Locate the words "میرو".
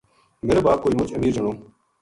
0.45-0.61